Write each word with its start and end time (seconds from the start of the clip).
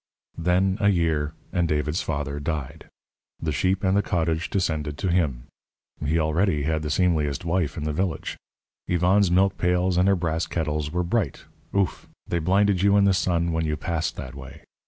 Then 0.39 0.79
a 0.81 0.89
year, 0.89 1.35
and 1.53 1.67
David's 1.67 2.01
father 2.01 2.39
died. 2.39 2.89
The 3.39 3.51
sheep 3.51 3.83
and 3.83 3.95
the 3.95 4.01
cottage 4.01 4.49
descended 4.49 4.97
to 4.97 5.11
him. 5.11 5.43
He 6.03 6.17
already 6.17 6.63
had 6.63 6.81
the 6.81 6.89
seemliest 6.89 7.45
wife 7.45 7.77
in 7.77 7.83
the 7.83 7.93
village. 7.93 8.35
Yvonne's 8.87 9.29
milk 9.29 9.59
pails 9.59 9.97
and 9.97 10.07
her 10.07 10.15
brass 10.15 10.47
kettles 10.47 10.89
were 10.91 11.03
bright 11.03 11.45
ouf! 11.75 12.07
they 12.25 12.39
blinded 12.39 12.81
you 12.81 12.97
in 12.97 13.03
the 13.03 13.13
sun 13.13 13.51
when 13.51 13.67
you 13.67 13.77
passed 13.77 14.15
that 14.15 14.33
way. 14.33 14.63